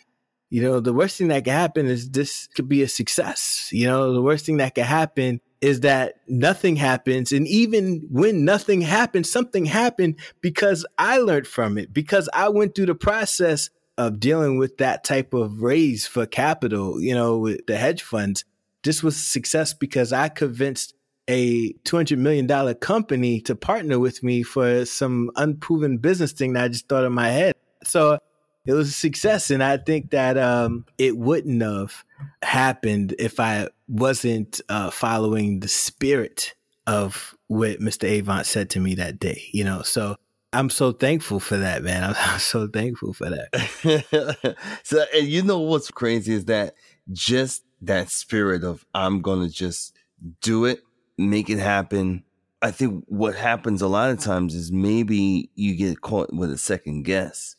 You 0.50 0.62
know, 0.62 0.80
the 0.80 0.94
worst 0.94 1.18
thing 1.18 1.28
that 1.28 1.44
could 1.44 1.52
happen 1.52 1.86
is 1.86 2.08
this 2.10 2.48
could 2.56 2.68
be 2.68 2.82
a 2.82 2.88
success. 2.88 3.68
You 3.70 3.86
know, 3.86 4.14
the 4.14 4.22
worst 4.22 4.46
thing 4.46 4.56
that 4.56 4.74
could 4.74 4.84
happen 4.84 5.42
is 5.60 5.80
that 5.80 6.14
nothing 6.26 6.76
happens. 6.76 7.32
And 7.32 7.46
even 7.48 8.06
when 8.10 8.46
nothing 8.46 8.80
happens, 8.80 9.30
something 9.30 9.66
happened 9.66 10.18
because 10.40 10.86
I 10.96 11.18
learned 11.18 11.46
from 11.46 11.76
it, 11.76 11.92
because 11.92 12.30
I 12.32 12.48
went 12.48 12.74
through 12.74 12.86
the 12.86 12.94
process 12.94 13.68
of 13.98 14.20
dealing 14.20 14.56
with 14.56 14.78
that 14.78 15.04
type 15.04 15.34
of 15.34 15.60
raise 15.60 16.06
for 16.06 16.24
capital, 16.24 16.98
you 16.98 17.14
know, 17.14 17.38
with 17.38 17.66
the 17.66 17.76
hedge 17.76 18.02
funds. 18.02 18.44
This 18.84 19.02
was 19.02 19.16
success 19.16 19.74
because 19.74 20.14
I 20.14 20.28
convinced 20.28 20.94
a 21.28 21.72
$200 21.84 22.18
million 22.18 22.74
company 22.76 23.40
to 23.42 23.54
partner 23.54 23.98
with 23.98 24.22
me 24.22 24.42
for 24.42 24.84
some 24.86 25.30
unproven 25.36 25.98
business 25.98 26.32
thing 26.32 26.54
that 26.54 26.64
I 26.64 26.68
just 26.68 26.88
thought 26.88 27.04
in 27.04 27.12
my 27.12 27.28
head. 27.28 27.54
So 27.84 28.18
it 28.66 28.72
was 28.72 28.88
a 28.88 28.92
success. 28.92 29.50
And 29.50 29.62
I 29.62 29.76
think 29.76 30.10
that 30.10 30.38
um, 30.38 30.86
it 30.96 31.16
wouldn't 31.16 31.62
have 31.62 32.04
happened 32.42 33.14
if 33.18 33.38
I 33.38 33.68
wasn't 33.88 34.60
uh, 34.68 34.90
following 34.90 35.60
the 35.60 35.68
spirit 35.68 36.54
of 36.86 37.34
what 37.48 37.80
Mr. 37.80 38.18
Avant 38.18 38.46
said 38.46 38.70
to 38.70 38.80
me 38.80 38.94
that 38.94 39.18
day, 39.18 39.42
you 39.52 39.64
know. 39.64 39.82
So 39.82 40.16
I'm 40.52 40.70
so 40.70 40.92
thankful 40.92 41.40
for 41.40 41.58
that, 41.58 41.82
man. 41.82 42.02
I'm, 42.04 42.14
I'm 42.18 42.38
so 42.38 42.66
thankful 42.66 43.12
for 43.12 43.30
that. 43.30 44.56
so, 44.82 45.04
and 45.14 45.26
you 45.26 45.42
know 45.42 45.60
what's 45.60 45.90
crazy 45.90 46.32
is 46.32 46.46
that 46.46 46.74
just 47.12 47.64
that 47.82 48.10
spirit 48.10 48.64
of 48.64 48.84
I'm 48.94 49.20
gonna 49.20 49.48
just 49.48 49.96
do 50.40 50.64
it, 50.64 50.82
make 51.18 51.50
it 51.50 51.58
happen. 51.58 52.24
I 52.62 52.70
think 52.70 53.04
what 53.08 53.34
happens 53.34 53.82
a 53.82 53.88
lot 53.88 54.10
of 54.10 54.20
times 54.20 54.54
is 54.54 54.72
maybe 54.72 55.50
you 55.54 55.76
get 55.76 56.00
caught 56.00 56.32
with 56.32 56.50
a 56.50 56.58
second 56.58 57.02
guess 57.02 57.56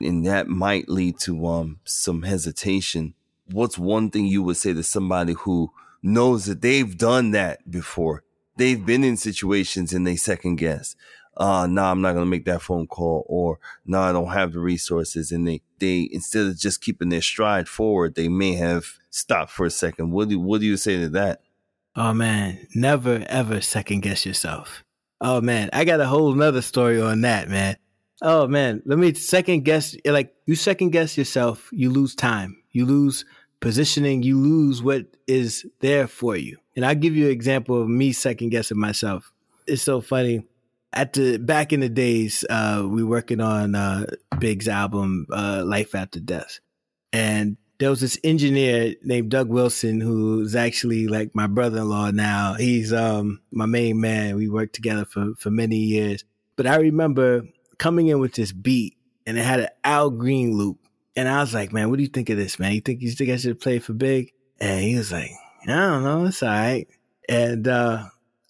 and 0.00 0.26
that 0.26 0.48
might 0.48 0.88
lead 0.88 1.18
to 1.20 1.46
um 1.46 1.80
some 1.84 2.22
hesitation. 2.22 3.14
What's 3.50 3.78
one 3.78 4.10
thing 4.10 4.26
you 4.26 4.42
would 4.42 4.56
say 4.56 4.72
to 4.72 4.82
somebody 4.82 5.32
who 5.32 5.72
knows 6.02 6.46
that 6.46 6.60
they've 6.60 6.96
done 6.96 7.32
that 7.32 7.70
before? 7.70 8.22
They've 8.56 8.84
been 8.84 9.04
in 9.04 9.16
situations 9.16 9.92
and 9.92 10.06
they 10.06 10.16
second 10.16 10.56
guess. 10.56 10.96
Uh, 11.36 11.66
no, 11.66 11.82
nah, 11.82 11.90
I'm 11.92 12.00
not 12.00 12.14
gonna 12.14 12.26
make 12.26 12.44
that 12.46 12.62
phone 12.62 12.88
call, 12.88 13.24
or 13.28 13.60
no, 13.86 14.00
nah, 14.00 14.08
I 14.08 14.12
don't 14.12 14.32
have 14.32 14.52
the 14.52 14.58
resources, 14.58 15.30
and 15.30 15.46
they 15.46 15.62
they 15.78 16.08
instead 16.10 16.46
of 16.46 16.58
just 16.58 16.80
keeping 16.80 17.10
their 17.10 17.22
stride 17.22 17.68
forward, 17.68 18.16
they 18.16 18.28
may 18.28 18.54
have 18.54 18.98
stopped 19.10 19.52
for 19.52 19.64
a 19.64 19.70
second. 19.70 20.10
What 20.10 20.28
do 20.28 20.40
what 20.40 20.60
do 20.60 20.66
you 20.66 20.76
say 20.76 20.96
to 20.98 21.08
that? 21.10 21.42
Oh 22.00 22.14
man, 22.14 22.64
never 22.76 23.24
ever 23.28 23.60
second 23.60 24.02
guess 24.02 24.24
yourself. 24.24 24.84
Oh 25.20 25.40
man, 25.40 25.68
I 25.72 25.84
got 25.84 25.98
a 25.98 26.06
whole 26.06 26.32
nother 26.32 26.62
story 26.62 27.00
on 27.00 27.22
that, 27.22 27.48
man. 27.48 27.76
Oh 28.22 28.46
man, 28.46 28.82
let 28.86 29.00
me 29.00 29.14
second 29.14 29.64
guess. 29.64 29.96
Like 30.04 30.32
you 30.46 30.54
second 30.54 30.90
guess 30.90 31.18
yourself, 31.18 31.68
you 31.72 31.90
lose 31.90 32.14
time, 32.14 32.62
you 32.70 32.86
lose 32.86 33.24
positioning, 33.58 34.22
you 34.22 34.38
lose 34.38 34.80
what 34.80 35.06
is 35.26 35.66
there 35.80 36.06
for 36.06 36.36
you. 36.36 36.58
And 36.76 36.86
I'll 36.86 36.94
give 36.94 37.16
you 37.16 37.24
an 37.26 37.32
example 37.32 37.82
of 37.82 37.88
me 37.88 38.12
second 38.12 38.50
guessing 38.50 38.78
myself. 38.78 39.32
It's 39.66 39.82
so 39.82 40.00
funny. 40.00 40.46
At 40.92 41.14
the 41.14 41.38
back 41.38 41.72
in 41.72 41.80
the 41.80 41.88
days, 41.88 42.44
uh, 42.48 42.86
we 42.88 43.02
working 43.02 43.40
on 43.40 43.74
uh, 43.74 44.06
Big's 44.38 44.68
album, 44.68 45.26
uh, 45.32 45.64
Life 45.66 45.96
After 45.96 46.20
Death, 46.20 46.60
and 47.12 47.56
there 47.78 47.90
was 47.90 48.00
this 48.00 48.18
engineer 48.24 48.94
named 49.02 49.30
Doug 49.30 49.48
Wilson 49.48 50.00
who's 50.00 50.56
actually 50.56 51.06
like 51.06 51.34
my 51.34 51.46
brother-in-law 51.46 52.10
now. 52.10 52.54
He's 52.54 52.92
um 52.92 53.40
my 53.50 53.66
main 53.66 54.00
man. 54.00 54.36
We 54.36 54.48
worked 54.48 54.74
together 54.74 55.04
for 55.04 55.34
for 55.38 55.50
many 55.50 55.76
years. 55.76 56.24
But 56.56 56.66
I 56.66 56.76
remember 56.76 57.42
coming 57.78 58.08
in 58.08 58.18
with 58.18 58.34
this 58.34 58.52
beat 58.52 58.96
and 59.26 59.38
it 59.38 59.44
had 59.44 59.60
an 59.60 59.68
Al 59.84 60.10
Green 60.10 60.56
loop. 60.56 60.78
And 61.14 61.28
I 61.28 61.40
was 61.40 61.54
like, 61.54 61.72
man, 61.72 61.90
what 61.90 61.96
do 61.96 62.02
you 62.02 62.08
think 62.08 62.30
of 62.30 62.36
this, 62.36 62.58
man? 62.58 62.72
You 62.72 62.80
think 62.80 63.00
you 63.00 63.10
think 63.10 63.30
I 63.30 63.36
should 63.36 63.60
play 63.60 63.78
for 63.78 63.92
big? 63.92 64.32
And 64.60 64.82
he 64.82 64.96
was 64.96 65.12
like, 65.12 65.30
I 65.64 65.66
don't 65.66 66.04
know, 66.04 66.26
it's 66.26 66.42
all 66.42 66.48
right. 66.48 66.88
And 67.28 67.68
uh 67.68 68.06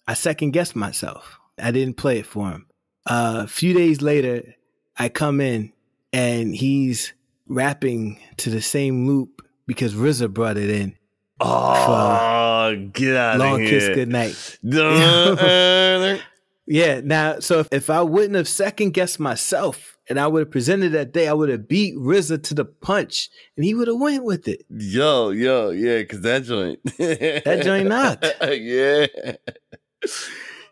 I 0.07 0.15
second 0.15 0.51
guessed 0.51 0.75
myself. 0.75 1.39
I 1.59 1.71
didn't 1.71 1.97
play 1.97 2.19
it 2.19 2.25
for 2.25 2.49
him. 2.49 2.65
Uh, 3.05 3.41
a 3.43 3.47
few 3.47 3.73
days 3.73 4.01
later, 4.01 4.55
I 4.97 5.09
come 5.09 5.39
in 5.39 5.71
and 6.11 6.55
he's 6.55 7.13
rapping 7.49 8.19
to 8.37 8.49
the 8.49 8.61
same 8.61 9.07
loop 9.07 9.41
because 9.67 9.93
RZA 9.93 10.33
brought 10.33 10.57
it 10.57 10.69
in. 10.69 10.95
Oh, 11.41 12.89
get 12.93 13.15
out 13.15 13.39
Long 13.39 13.55
of 13.55 13.59
here. 13.61 13.79
kiss, 13.79 13.89
good 13.95 14.09
night. 14.09 14.57
Uh, 14.73 16.17
yeah. 16.67 17.01
Now, 17.03 17.39
so 17.39 17.59
if, 17.59 17.67
if 17.71 17.89
I 17.89 18.01
wouldn't 18.01 18.35
have 18.35 18.47
second 18.47 18.91
guessed 18.93 19.19
myself 19.19 19.97
and 20.09 20.19
I 20.19 20.27
would 20.27 20.39
have 20.41 20.51
presented 20.51 20.91
that 20.93 21.13
day, 21.13 21.27
I 21.27 21.33
would 21.33 21.49
have 21.49 21.67
beat 21.67 21.95
RZA 21.95 22.43
to 22.43 22.53
the 22.53 22.65
punch 22.65 23.29
and 23.55 23.63
he 23.65 23.73
would 23.73 23.87
have 23.87 23.99
went 23.99 24.23
with 24.23 24.47
it. 24.47 24.65
yo, 24.69 25.29
yo, 25.29 25.69
yeah, 25.71 25.99
because 25.99 26.21
that 26.21 26.43
joint. 26.43 26.79
That 26.97 27.61
joint 27.63 27.87
knocked. 27.87 28.25
yeah. 28.51 29.07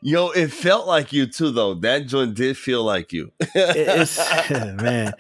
Yo, 0.02 0.30
it 0.30 0.52
felt 0.52 0.86
like 0.86 1.12
you 1.12 1.26
too, 1.26 1.52
though. 1.52 1.74
That 1.74 2.06
joint 2.08 2.36
did 2.36 2.58
feel 2.58 2.84
like 2.84 3.12
you. 3.14 3.32
it's 3.40 4.18
man, 4.50 5.14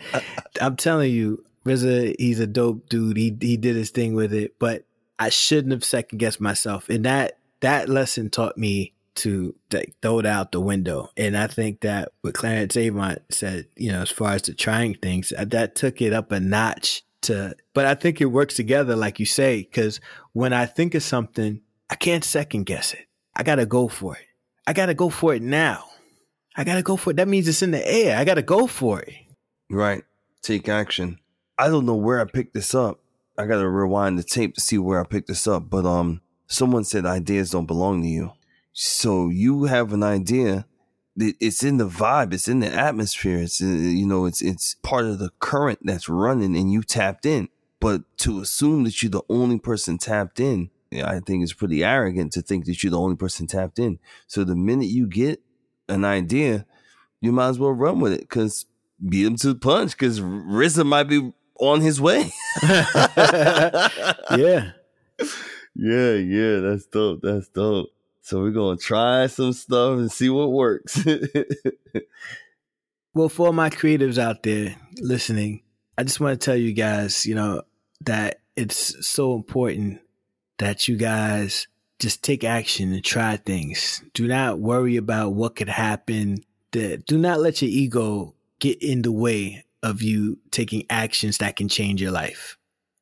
I'm 0.61 0.75
telling 0.75 1.11
you, 1.11 1.43
RZA, 1.67 2.15
he's 2.17 2.39
a 2.39 2.47
dope 2.47 2.89
dude. 2.89 3.17
He 3.17 3.35
he 3.39 3.57
did 3.57 3.75
his 3.75 3.91
thing 3.91 4.13
with 4.15 4.33
it, 4.33 4.55
but 4.59 4.85
I 5.19 5.29
shouldn't 5.29 5.71
have 5.73 5.83
second 5.83 6.19
guessed 6.19 6.41
myself. 6.41 6.89
And 6.89 7.05
that 7.05 7.39
that 7.61 7.89
lesson 7.89 8.29
taught 8.29 8.57
me 8.57 8.93
to 9.15 9.55
like, 9.71 9.95
throw 10.01 10.19
it 10.19 10.25
out 10.25 10.51
the 10.51 10.61
window. 10.61 11.09
And 11.17 11.37
I 11.37 11.47
think 11.47 11.81
that 11.81 12.09
what 12.21 12.35
Clarence 12.35 12.75
Avant 12.75 13.19
said, 13.29 13.67
you 13.75 13.91
know, 13.91 14.01
as 14.01 14.11
far 14.11 14.33
as 14.33 14.43
the 14.43 14.53
trying 14.53 14.93
things, 14.95 15.33
uh, 15.37 15.45
that 15.45 15.75
took 15.75 16.01
it 16.01 16.13
up 16.13 16.31
a 16.31 16.39
notch 16.39 17.03
to. 17.23 17.55
But 17.73 17.85
I 17.85 17.95
think 17.95 18.21
it 18.21 18.25
works 18.25 18.55
together, 18.55 18.95
like 18.95 19.19
you 19.19 19.25
say, 19.25 19.57
because 19.57 19.99
when 20.33 20.53
I 20.53 20.65
think 20.65 20.95
of 20.95 21.03
something, 21.03 21.61
I 21.89 21.95
can't 21.95 22.23
second 22.23 22.65
guess 22.65 22.93
it. 22.93 23.07
I 23.35 23.43
gotta 23.43 23.65
go 23.65 23.87
for 23.87 24.15
it. 24.15 24.25
I 24.65 24.73
gotta 24.73 24.93
go 24.93 25.09
for 25.09 25.33
it 25.33 25.41
now. 25.41 25.85
I 26.55 26.63
gotta 26.63 26.83
go 26.83 26.95
for 26.95 27.11
it. 27.11 27.17
That 27.17 27.27
means 27.27 27.47
it's 27.47 27.61
in 27.61 27.71
the 27.71 27.87
air. 27.87 28.17
I 28.17 28.25
gotta 28.25 28.41
go 28.41 28.67
for 28.67 29.01
it. 29.01 29.13
right. 29.69 30.03
Take 30.41 30.69
action. 30.69 31.19
I 31.57 31.69
don't 31.69 31.85
know 31.85 31.95
where 31.95 32.19
I 32.19 32.25
picked 32.25 32.53
this 32.53 32.75
up. 32.75 32.99
I 33.37 33.45
gotta 33.45 33.67
rewind 33.67 34.17
the 34.17 34.23
tape 34.23 34.55
to 34.55 34.61
see 34.61 34.77
where 34.77 34.99
I 34.99 35.03
picked 35.03 35.27
this 35.27 35.47
up. 35.47 35.69
But 35.69 35.85
um, 35.85 36.21
someone 36.47 36.83
said 36.83 37.05
ideas 37.05 37.51
don't 37.51 37.65
belong 37.65 38.01
to 38.01 38.07
you. 38.07 38.31
So 38.73 39.29
you 39.29 39.65
have 39.65 39.93
an 39.93 40.03
idea. 40.03 40.65
It's 41.15 41.63
in 41.63 41.77
the 41.77 41.87
vibe. 41.87 42.33
It's 42.33 42.47
in 42.47 42.59
the 42.59 42.71
atmosphere. 42.71 43.39
It's 43.39 43.61
uh, 43.61 43.65
you 43.65 44.05
know. 44.05 44.25
It's 44.25 44.41
it's 44.41 44.75
part 44.83 45.05
of 45.05 45.17
the 45.17 45.31
current 45.39 45.79
that's 45.81 46.07
running, 46.07 46.55
and 46.55 46.71
you 46.71 46.83
tapped 46.83 47.25
in. 47.25 47.49
But 47.79 48.03
to 48.19 48.39
assume 48.39 48.83
that 48.83 49.01
you're 49.01 49.09
the 49.09 49.23
only 49.27 49.57
person 49.57 49.97
tapped 49.97 50.39
in, 50.39 50.69
I 50.93 51.19
think 51.19 51.41
it's 51.41 51.53
pretty 51.53 51.83
arrogant 51.83 52.33
to 52.33 52.41
think 52.41 52.65
that 52.65 52.83
you're 52.83 52.91
the 52.91 52.99
only 52.99 53.15
person 53.15 53.47
tapped 53.47 53.79
in. 53.79 53.97
So 54.27 54.43
the 54.43 54.55
minute 54.55 54.89
you 54.89 55.07
get 55.07 55.41
an 55.89 56.05
idea, 56.05 56.67
you 57.19 57.31
might 57.31 57.49
as 57.49 57.59
well 57.59 57.71
run 57.71 57.99
with 57.99 58.13
it 58.13 58.21
because 58.21 58.65
beat 59.03 59.25
him 59.25 59.35
to 59.37 59.49
the 59.49 59.59
punch 59.59 59.91
because 59.91 60.19
RZA 60.19 60.85
might 60.85 61.03
be 61.03 61.33
on 61.59 61.81
his 61.81 61.99
way. 61.99 62.31
yeah. 62.63 64.71
Yeah, 65.79 66.13
yeah, 66.13 66.59
that's 66.59 66.87
dope. 66.87 67.21
That's 67.21 67.49
dope. 67.49 67.89
So 68.21 68.41
we're 68.41 68.51
gonna 68.51 68.77
try 68.77 69.27
some 69.27 69.53
stuff 69.53 69.99
and 69.99 70.11
see 70.11 70.29
what 70.29 70.51
works. 70.51 71.05
Well, 73.17 73.29
for 73.29 73.51
my 73.51 73.71
creatives 73.71 74.19
out 74.19 74.43
there 74.43 74.75
listening, 74.99 75.63
I 75.97 76.03
just 76.03 76.19
want 76.19 76.39
to 76.39 76.45
tell 76.45 76.55
you 76.55 76.71
guys, 76.71 77.25
you 77.25 77.33
know, 77.33 77.63
that 78.01 78.41
it's 78.55 79.07
so 79.07 79.33
important 79.33 80.01
that 80.59 80.87
you 80.87 80.97
guys 80.97 81.67
just 81.97 82.23
take 82.23 82.43
action 82.43 82.93
and 82.93 83.03
try 83.03 83.37
things. 83.37 84.03
Do 84.13 84.27
not 84.27 84.59
worry 84.59 84.97
about 84.97 85.33
what 85.33 85.55
could 85.55 85.67
happen. 85.67 86.43
Do 86.69 87.01
not 87.09 87.39
let 87.39 87.63
your 87.63 87.71
ego 87.71 88.35
get 88.59 88.83
in 88.83 89.01
the 89.01 89.11
way 89.11 89.63
of 89.83 90.01
you 90.01 90.39
taking 90.51 90.85
actions 90.89 91.37
that 91.37 91.55
can 91.55 91.67
change 91.67 92.01
your 92.01 92.11
life. 92.11 92.57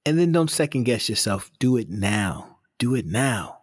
And 0.06 0.20
then 0.20 0.32
don't 0.32 0.52
second 0.52 0.84
guess 0.84 1.10
yourself. 1.10 1.50
Do 1.60 1.78
it 1.78 1.90
now. 1.90 2.58
Do 2.78 2.96
it 2.96 3.06
now. 3.06 3.62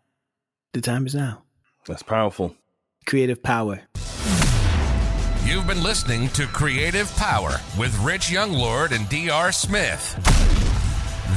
The 0.72 0.80
time 0.80 1.06
is 1.06 1.14
now. 1.14 1.42
that's 1.86 2.02
powerful. 2.02 2.56
Creative 3.06 3.42
power. 3.42 3.82
You've 5.44 5.66
been 5.66 5.82
listening 5.82 6.28
to 6.30 6.46
Creative 6.46 7.14
Power 7.16 7.60
with 7.78 7.98
Rich 8.00 8.28
Younglord 8.28 8.92
and 8.92 9.08
DR 9.08 9.52
Smith. 9.52 10.14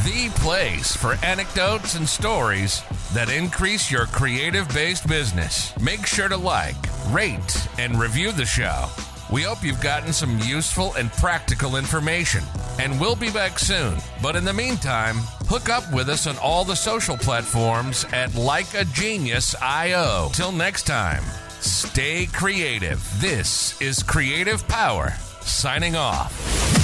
The 0.05 0.29
place 0.41 0.95
for 0.95 1.15
anecdotes 1.25 1.95
and 1.95 2.07
stories 2.07 2.83
that 3.13 3.29
increase 3.29 3.89
your 3.89 4.05
creative 4.07 4.67
based 4.69 5.07
business. 5.07 5.77
Make 5.79 6.05
sure 6.05 6.29
to 6.29 6.37
like, 6.37 6.75
rate, 7.09 7.67
and 7.77 7.99
review 7.99 8.31
the 8.31 8.45
show. 8.45 8.87
We 9.31 9.41
hope 9.41 9.63
you've 9.63 9.81
gotten 9.81 10.13
some 10.13 10.37
useful 10.39 10.93
and 10.95 11.11
practical 11.13 11.77
information. 11.77 12.43
And 12.79 12.99
we'll 12.99 13.15
be 13.15 13.31
back 13.31 13.57
soon. 13.57 13.97
But 14.21 14.35
in 14.35 14.43
the 14.43 14.53
meantime, 14.53 15.15
hook 15.47 15.69
up 15.69 15.91
with 15.91 16.09
us 16.09 16.27
on 16.27 16.37
all 16.37 16.63
the 16.63 16.75
social 16.75 17.17
platforms 17.17 18.05
at 18.13 18.35
Like 18.35 18.73
a 18.75 18.85
Genius 18.85 19.55
IO. 19.61 20.29
Till 20.33 20.51
next 20.51 20.83
time, 20.83 21.23
stay 21.59 22.27
creative. 22.27 23.03
This 23.19 23.79
is 23.81 24.03
Creative 24.03 24.65
Power, 24.67 25.13
signing 25.41 25.95
off. 25.95 26.74